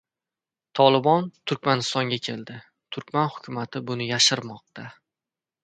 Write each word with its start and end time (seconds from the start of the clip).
"Tolibon" 0.79 1.27
Turkmanistonga 1.51 2.19
keldi. 2.29 2.55
Turkman 2.97 3.31
hukumati 3.37 3.85
buni 3.91 4.09
yashirmoqda 4.13 4.91